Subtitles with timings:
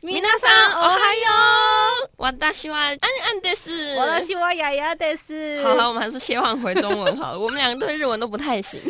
[0.00, 2.08] 米娜桑，哦嗨哟！
[2.18, 5.60] 我大西瓜安安的是，我大西瓜雅雅的是。
[5.64, 7.40] 好了，我们还是切换回中文好了。
[7.40, 8.80] 我们两个对日文都不太行。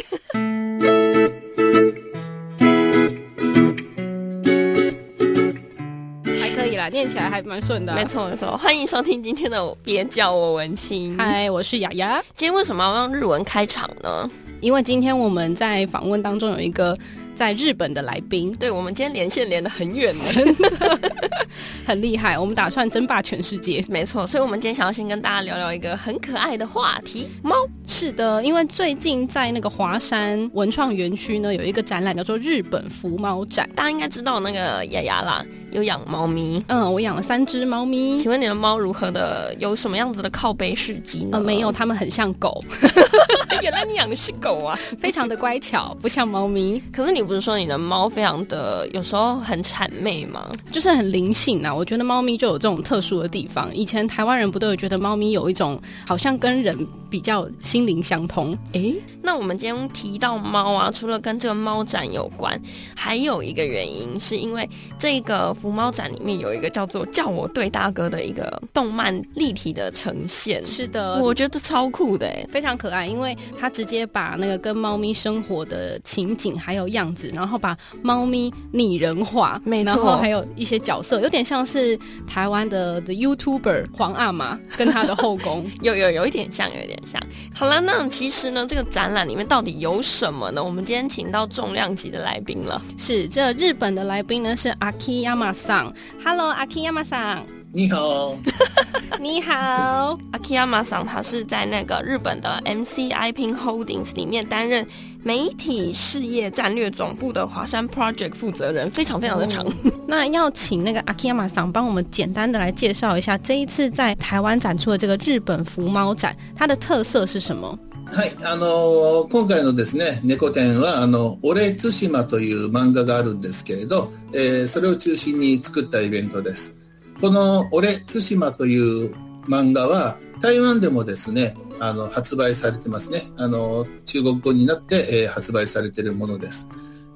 [6.39, 7.97] 还可以啦，念起来还蛮顺的、啊。
[7.97, 11.17] 没错没错，欢迎收听今天的别叫我文青。
[11.17, 12.23] 嗨，我是雅雅。
[12.35, 14.31] 今天为什么要用日文开场呢？
[14.61, 16.95] 因为今天我们在访问当中有一个。
[17.39, 20.99] 在日本的来宾，对，我们今天连线连得很远，真的
[21.87, 22.37] 很厉害。
[22.37, 24.27] 我们打算争霸全世界，没错。
[24.27, 27.55] 所以，我们今天想要先跟大家聊聊一个很可爱的话题——猫。
[27.87, 35.47] 是的，因为最近在那个华山文创园区呢，有一个展览叫做“日本福猫展”，大家应该知道那个雅雅啦。
[35.71, 38.19] 有养猫咪，嗯，我养了三只猫咪。
[38.19, 39.55] 请问你的猫如何的？
[39.59, 41.31] 有什么样子的靠背事迹呢？
[41.33, 42.63] 呃，没有，它们很像狗。
[43.61, 46.81] 原来你养的是狗啊，非常的乖巧，不像猫咪。
[46.93, 50.49] 可是你不是说你的猫非常的有时候很谄媚吗？
[50.71, 51.75] 就是很灵性啊。
[51.75, 53.75] 我觉得猫咪就有这种特殊的地方。
[53.75, 58.57] 以前台湾人不都有觉得猫咪有一种好像跟人比较心灵相通？
[58.73, 62.61] 诶，那我们今天提到猫啊，除了跟这个猫展有关，
[62.95, 65.55] 还有一个原因是因为这个。
[65.59, 87.21] 福猫展里面有一个叫做“叫我对大哥”的一个动漫立体的呈现，是的，我觉得超酷的，非常可爱，因为他直接把那个跟猫咪生活的情景还有样子，然后把猫咪拟人化，没错，然后还有一些角色，有点像是台湾的的 YouTuber 黄阿玛跟他的后宫， 有有有一点像，有一点像。
[87.53, 90.63] 好了，那其实呢，这个展览里面到底有什么呢？
[90.63, 95.48] 我们今天请到重量级的来宾了，是这日本的来宾呢，是阿基亚马。
[95.53, 95.93] 桑
[96.25, 98.37] ，Hello，阿基亚马桑，你好，
[99.21, 104.87] 你好，阿基亚马桑，他是在那个日本的 MCI Pin Holdings 里面担任
[105.23, 109.67] 媒体事业战略总部的华山 Project 负责人，非常非常的长。
[109.85, 117.79] 嗯、那要请那个阿基亚马桑帮我们简单的来介绍一下这一次在台湾展出的这个日本福猫展，它的特色是什么？
[118.13, 126.75] はい、あの今回のですね、猫展はあの俺対马という漫画があるんですけれど、えー、それを中心に作ったイベントです。
[127.21, 133.31] この俺対马という漫画は台湾でもですね、あの発売されてますね。
[133.37, 136.67] あの中国语になって、えー、発売されているものです。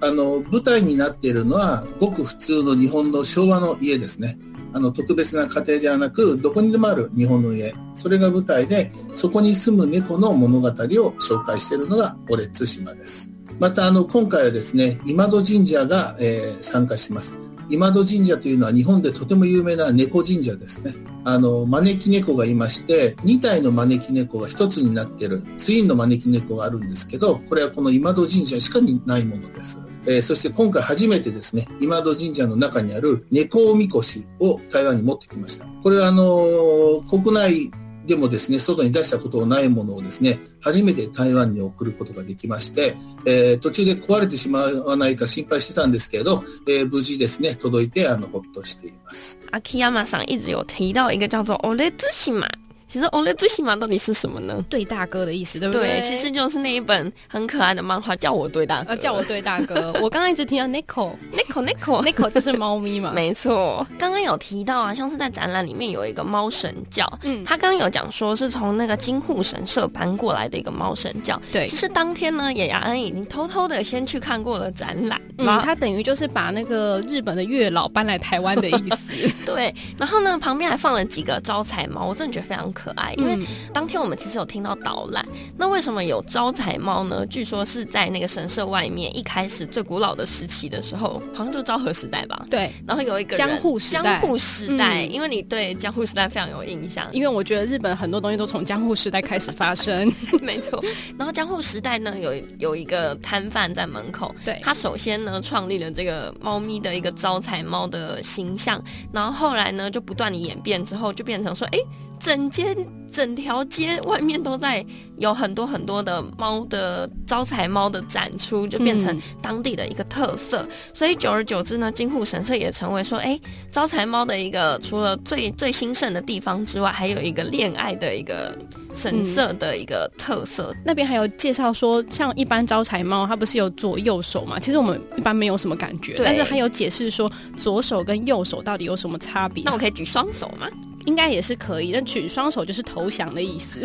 [0.00, 4.38] あの舞台になっているのはごく普通の日本の昭和の家ですね。
[4.74, 7.74] あの特别な家庭ではなくどこにでもある日本の家。
[7.94, 13.30] それが舞台でそこに住む猫の物语を绍介しているのが俺対马です。
[13.58, 17.34] またあの今回はですね今戸神社が、えー、参加します。
[17.68, 20.94] 今戸神社というのは日本でとても有名な猫神社ですね。
[21.24, 29.78] あの招き猫がいまして2体の招き猫が1つになっているツインの招き猫があるんですけどこれはこの今戸神社しかないものです。
[30.06, 35.64] えー、そして今回初めてですね、今戸神社の中にある猫おみこしを台湾に持ってきました。
[35.82, 37.70] これはあのー、国内
[38.06, 42.96] でもですね、外に出したことのないものをですね、初めて台湾に送ることができまして、
[43.26, 49.40] えー、途中で壊れてしまわないか心配してたんですけれど、えー、无事ですね、届いて、あの、ほっとしています。
[49.52, 52.48] 秋山さん一直有提到一个叫做オレトシマ。
[52.92, 54.62] 其实 Only 最喜欢到底是什么呢？
[54.68, 55.98] 对大哥的意思，对不对？
[55.98, 59.90] 对，其实就是那一本很可爱的漫画，叫我对大哥，叫我对大哥。
[60.02, 63.12] 我刚刚一直听到 Nico，Nico，Nico，Nico 就是猫咪嘛。
[63.16, 71.40] 没错，刚刚有提到啊，像是在展览里面有一个猫神教，嗯，他刚刚有讲说是从那个金户神社搬过来的一个猫神教。
[71.50, 79.14] 对，其实当天呢，野雅恩已经偷偷的先去看过了展览，嗯，他等于就是把那个日本的月老搬来台湾的意思。
[79.46, 82.81] 对，然后呢，旁边还放了几个招财猫，我真的觉得非常可。
[82.82, 83.38] 可爱，因为
[83.72, 85.24] 当天我们其实有听到导览。
[85.56, 87.24] 那为什么有招财猫呢？
[87.26, 92.44] 据说是在那个神社外面，一开始最古老的时期的时候，好像就昭和时代吧。
[92.50, 100.12] 对，然后有一个江户时代，江户时代，因为你对江户时代非常有印象，因为我觉得日本很多东西都从江户时代开始发生。
[100.42, 100.82] 没错。
[101.18, 108.82] 然后江户时代呢，有有一个摊贩在门口，对，他首先呢创立了这个猫咪的一个招财猫的形象，
[109.12, 111.78] 然后后来呢就不断的演变之后，就变成说，哎。
[112.22, 112.76] 整间
[113.10, 114.84] 整条街外面都在
[115.16, 120.62] 有很多很多的猫的招财猫的展出，就变成当地的一个特色。
[120.62, 123.38] 嗯、所以久而久之呢，金户神社也成为说，哎，
[123.72, 128.56] 招财猫的一个除了最最兴盛的地方之外，还有一个恋爱的一个
[128.94, 130.72] 神社的一个特色。
[130.76, 134.60] 嗯、那边还有介绍说，像一般招财猫，它不是有左右手嘛？
[134.60, 139.64] 其实我们一般没有什么感觉，但是还有解释说左手跟右手到底有什么差别。
[139.64, 140.68] 那我可以举双手吗？
[141.06, 143.80] 应该也是可以，但举双手就是投降的意思。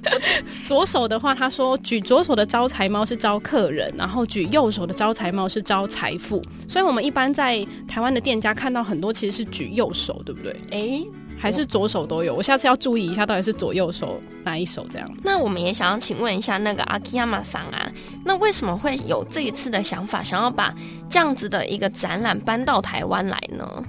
[0.64, 6.42] 左手的话，他说举左手的招财猫是招客人，然后举右手的招财猫是招财富。
[6.68, 10.60] 所以我们一般在台湾的店家看到很多其实是举右手，对不对？
[10.70, 11.04] 哎。
[11.38, 15.06] 还是左手都有，我下次要注意一下，到底是左右手哪一手这样。
[15.22, 17.92] 那我们也想要请问一下那个阿基亚马桑啊，
[18.24, 20.74] 那为什么会有这一次的想法，想要把
[21.10, 23.84] 这样子的一个展览搬到台湾来呢？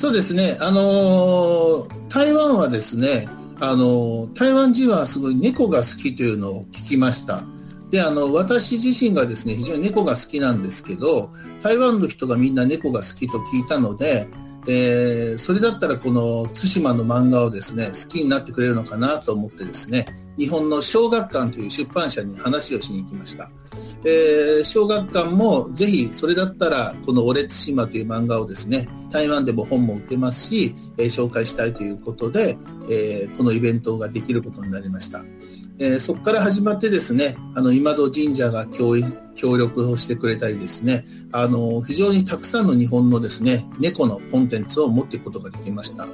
[0.00, 0.56] そうですね。
[0.60, 3.28] あの台湾はですね、
[3.60, 7.42] あの台湾人はすごい猫が好きというのを闻きました。
[7.90, 11.30] で、あの私自身がですね、非常に猫が好きなんですけど、
[11.62, 14.26] 台湾の人がみんな猫が好きと闻いたので。
[14.66, 20.04] えー、それだったらこの対马の漫画をですね好きになってくれるのかなと思ってですね
[20.40, 23.50] 日本の小学馆という出版社に话をしに行きました、
[24.06, 32.56] えー、小学馆もぜひそれだったらこの「俺対马」という漫画をですね台湾でも本も売ってますし、えー、绍介したいということで、
[32.88, 35.22] えー、このイベントができることになりました
[35.82, 39.02] えー、そこから始まってですね、あの今戸神社が协
[39.34, 46.06] 协力をしてくれたりですね、あの非常にたくさんの日本のですね猫のコンテンツを持っていくことができました。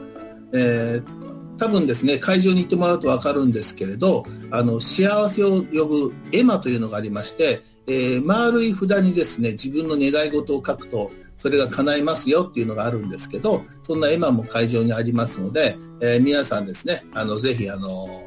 [0.53, 18.23] えー、多分ですね会场に行ってもらうと分かるんですけれどあの幸せを呼ぶ絵马というのがありまして、えー、丸い札にですね自分の愿い事を书くとそれが叶いますよっていうのがあるんですけどそんな絵马も会场にありますので、えー、皆さんですねあのぜひあの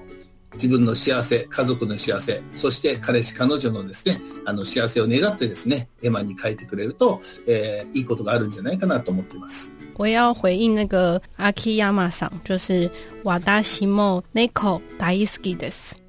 [0.54, 9.72] 自分の幸せ、家族の幸せ、そして彼氏、彼女のですね、あの幸せを愿ってですね、絵马に书いてくれると、えー、いいことがあるんじゃないかなと思っています。
[9.99, 12.91] 我要回应那个阿基亚马さん，就是
[13.23, 16.01] 私も猫大好きです。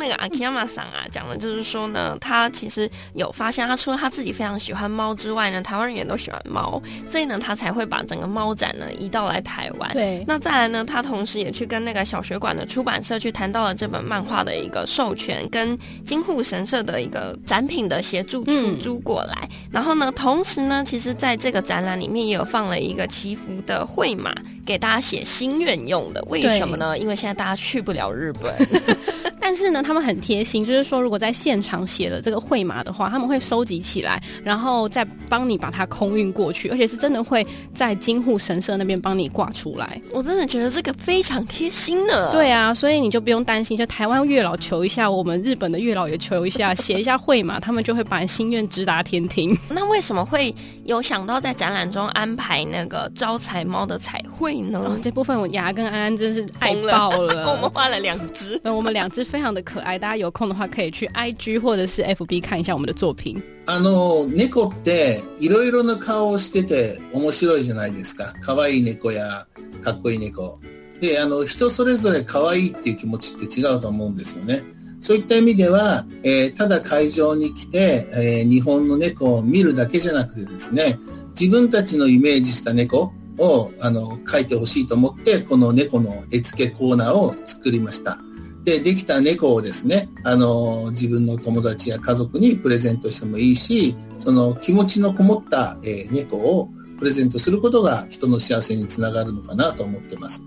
[0.07, 9.91] 那个阿基亚马桑啊，讲的就是说呢，他其实有发现，他除了他自己非常喜欢猫之外呢，台湾人也都喜欢猫，所以呢，他才会把整个猫展呢移到来台湾。
[9.91, 19.37] 对，那再来呢，他同时也去跟那个小学馆的出版社去谈到了这本漫画的一个授权，跟金户神社的一个展品的协助出租过来。
[19.41, 24.33] 嗯、然后呢，同时呢，其实在这个展览里面也有放了一个祈福的绘马，
[24.65, 26.23] 给大家写心愿用的。
[26.29, 26.97] 为什么呢？
[26.97, 28.55] 因为现在大家去不了日本。
[29.47, 40.01] 但是呢，他们很贴心，就是说，如果在现场写了这个会马的话，他们会收集起来，然后再帮你把它空运过去，而且是真的会在金户神社那边帮你挂出来。
[40.11, 42.29] 我真的觉得这个非常贴心呢。
[42.29, 49.57] 对啊，所以你就不用担心，就台湾月老求一下，我们日本的月老也求一下，写一下会马，他们就会把你心愿直达天庭。
[49.71, 50.53] 那为什么会
[50.83, 54.77] 有想到在展览中安排那个招财猫的彩绘呢？
[54.85, 63.41] 哦，这部分我牙跟安安真是爱爆了，了 我们画了两只， 我们两只非常的可爱，大家有空的话可以去 IG 或者是 FB 看一下我们的作品。
[63.65, 68.33] あの猫っていろいろな颜をしてて面白いじゃないですか。
[68.41, 69.45] 可爱い猫や
[69.83, 70.59] かっこいい猫。
[71.01, 74.63] で、あの人それぞれ可爱いっていう気持ちって违うと思うんですよね。
[74.99, 80.97] そういった意味では、えー、ただ会场に来て、えー、日本の猫を见るだけじゃなくてですね、
[81.39, 88.17] 自分たちのイメージした猫をあの描いてほしいと思ってこの猫の絵付けコーナーを作りました。
[88.67, 96.69] で、できた猫をですね、あの、自分の友达や家族にプレゼントしてもいいし、その気持ちのこもった、えー、猫を
[96.99, 100.43] プレゼントすることが人の幸せにつながるのかなと思ってます。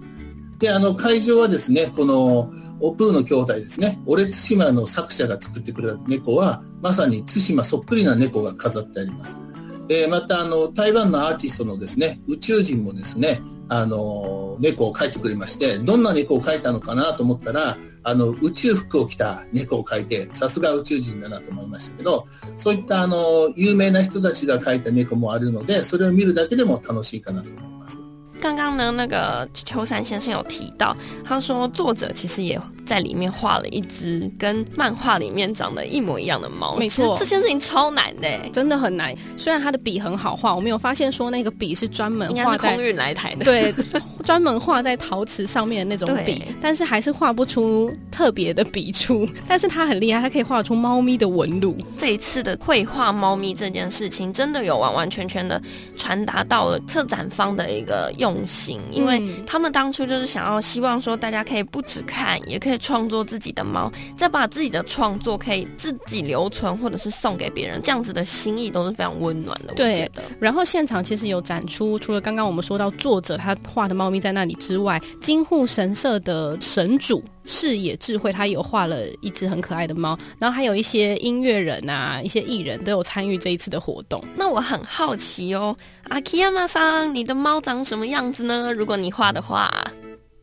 [0.59, 2.53] で、あの、会场はですね、この、
[2.83, 9.39] オプーの兄弟ですね、オレツシマの作者が作ってくれた猫は、まさに対马そっくりな猫が饰ってあります。
[9.89, 22.27] え、また、あの、台湾のアーティストのですね、宇宙人もですね、あの、猫を描いてくれまして、どんな猫を描いたのかなと思ったら、あの、宇宙服を着た猫を描いて、さすが宇宙人だなと思いましたけど、
[22.57, 27.99] そういったあの、有名な人たちが描いた猫もあるので、それを见るだけでも楽しいかなと思います。
[28.43, 36.75] 刚刚呢，那个秋山先生有提到，他说作者其实也在里面画了一只跟漫画里面长得一模一样的猫。
[36.79, 39.15] 没错，这件事情超难的，真的很难。
[39.37, 43.71] 虽然他的笔很好画，我没有发现说那个笔是专门画在应该是空运来台的，对，
[44.31, 49.29] 专门画在陶瓷上面的那种笔，但是还是画不出特别的笔触。
[49.49, 51.77] 但是他很厉害，他可以画出猫咪的纹路。
[51.97, 55.61] 这一次的绘画猫咪这件事情，真的有完完全全的
[55.97, 58.37] 传达到了策展方的一个用。
[58.47, 69.75] 心，因为他们当初就是想要希望说，大家可以不只看，也可以创作自己的猫，再把自己的创作可以自己留存，或者是送给别人，这样子的心意都是非常温暖的。
[69.75, 70.23] 对，我觉得。
[70.39, 77.23] 然后现场其实有展出，除了刚刚我们说到作者他画的猫咪在那里之外，金户神社的神主。
[77.47, 84.23] 视野智慧，他有画了一只很可爱的猫，然后还有一些音乐人啊，一些艺人都有参与这一次的活动。
[84.37, 85.77] 那我很好奇哦，
[86.11, 88.73] 阿基亚马桑，你的猫长什么样子呢？
[88.73, 89.69] 如果你画的话，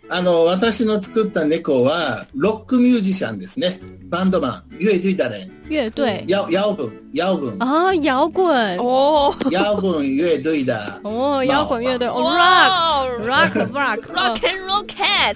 [0.10, 3.82] あの私の作った猫はロックミュージシャンですね。
[4.06, 5.52] バンドマン、乐队的人。
[5.68, 6.24] 乐队。
[6.28, 7.60] 摇摇滚，摇滚。
[7.60, 11.02] 啊，摇滚哦，摇滚乐队的。
[11.04, 12.08] 哦，摇滚乐队。
[12.08, 15.36] Rock，rock，rock，rock and cat。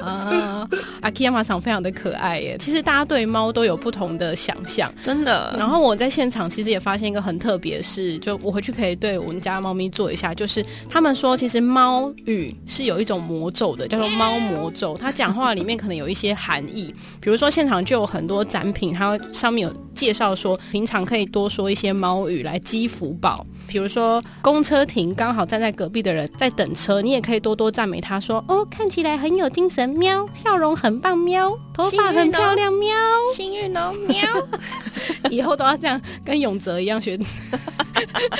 [0.00, 0.68] 啊，
[1.00, 2.56] 阿基亚马桑非常的可爱耶。
[2.58, 5.54] 其实大家对猫都有不同的想象，真的。
[5.58, 12.54] 然后我在现场其实也发现一个很特别的事，就我回去可以对我们家猫咪做一下，就是他们说其实猫语。
[12.66, 14.96] 是有一种魔咒的，叫做猫魔咒。
[14.98, 23.46] 它讲话里面可能有一些含义，比如说现场就有很多展品，它上面有介绍说，平常可以多说一些猫语来积福报。
[23.66, 32.96] 比如说公车停，刚好站在隔壁的人在等车，你也可以多多赞美他说，哦，看起来很有精神，喵，笑容很棒，喵，头发很漂亮，喵，
[33.34, 34.18] 幸运哦，喵。
[35.30, 37.18] 以后都要这样跟永泽一样学，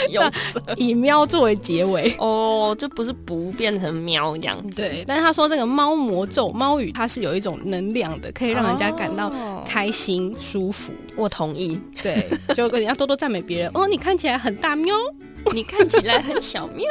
[0.77, 4.77] 以喵作为结尾哦，就不是不变成喵这样子。
[4.77, 9.33] 对，但是他说这个猫魔咒猫语，它是有一种能量的，可以让人家感到
[9.67, 10.93] 开心、哦、舒服。
[11.17, 11.81] 我同意。
[12.03, 13.71] 对，就跟人家多多赞美别人。
[13.75, 14.95] 哦，你看起来很大喵，
[15.53, 16.87] 你看起来很小喵。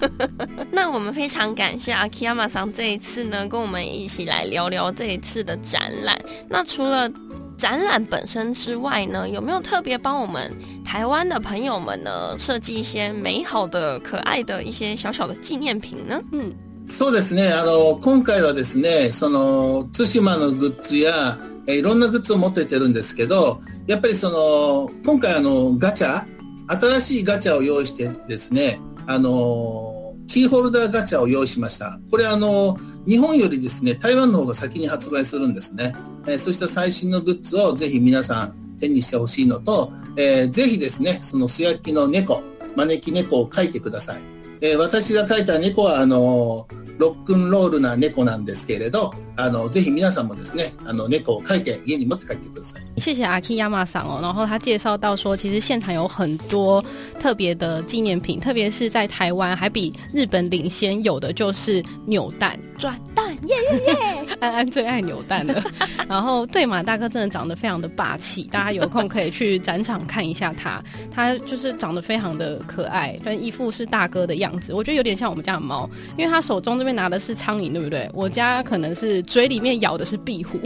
[0.70, 6.18] 那我们非常感谢阿基亚马桑这一次呢，跟我们一起来聊聊这一次的展览。
[6.48, 7.10] 那除了
[7.56, 10.52] 展览本身之外呢，有没有特别帮我们
[10.96, 16.22] 台湾的朋友们呢设计一些美好的、可爱的一些小小的纪念品呢？
[16.32, 16.54] 嗯，
[16.88, 17.50] そうですね。
[17.52, 26.24] あの今回はですね、その対马のグッズやいろんなグッズを持っていってるんですけど、やっぱりその今回あのガチャ
[26.66, 32.00] 新しいガチャを用意してですね、あのキーホルダーガチャを用意しました。
[32.10, 32.74] これあの
[33.06, 35.94] 日本よりですね、台湾の方が先に発売するんですね。
[36.26, 42.42] えー、そうした最新のグッズをぜひ皆さん手にしてほしいのと、えー、ぜひですね、その素焼きの猫、
[42.74, 44.20] 招き猫を描いてください。
[44.60, 52.82] えー、私が描いた猫は、あのーロックンロールな猫なんですけれど，あのぜひ皆さんもですね，あの猫を描いて家に持って帰ってください。
[52.98, 56.82] 谢谢阿基亚马桑哦，然后他介绍到说，其实现场有很多
[57.20, 64.25] 特别的纪念品，特别是在台湾还比日本领先，有的就是扭蛋转蛋，耶耶耶！
[64.46, 65.62] 安安最爱扭蛋了。
[66.08, 78.08] 然后对马大哥真的长得非常的霸气，大家有空可以去展场看一下他，他就是长得非常的可爱，跟一副是大哥的样子，我觉得有点像我们家的猫，因为他手中这边拿的是苍蝇，对不对？
[78.14, 80.58] 我家可能是嘴里面咬的是壁虎。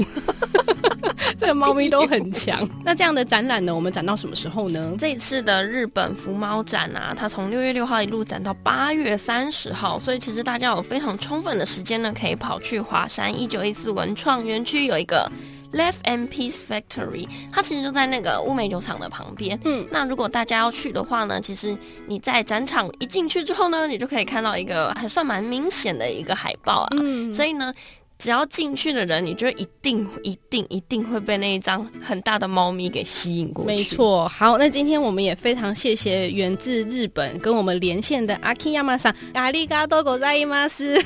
[1.38, 2.68] 这个猫咪都很强。
[2.84, 3.74] 那这样的展览呢？
[3.74, 4.94] 我们展到什么时候呢？
[4.98, 15.30] 这一次的日本福猫展啊，它从六月六号一路展到八月三十号，所以其实大家有非常充分的时间呢，可以跑去华山一九一四文创园区有一个
[15.72, 19.58] Left and Peace Factory，它其实就在那个乌梅酒厂的旁边。
[19.64, 21.76] 嗯，那如果大家要去的话呢，其实
[22.06, 26.88] 你在展场一进去之后呢，你就可以看到一个还算蛮明显的一个海报啊。
[26.92, 27.72] 嗯，所以呢。
[28.19, 33.67] 只要进去的人，你就一定、一定、一定会被那一张很大的猫咪给吸引过去。
[33.67, 40.97] 没错，好，那今天我们也非常谢谢源自日本跟我们连线的阿基亚马桑，阿里嘎多ございます。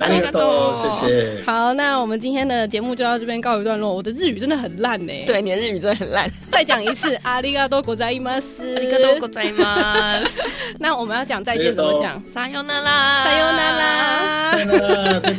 [0.00, 1.42] 阿里嘎多，谢谢。
[1.44, 3.94] 好，那我们今天的节目就到这边告一段落。
[3.94, 6.28] 我的日语真的很烂呢，对，你的日语真的很烂。
[6.50, 10.40] 再讲一次， 阿里嘎多ございます，阿里嘎多ございます。
[10.78, 12.20] 那我们要讲再见怎么讲？
[12.32, 13.70] さよなら，さよな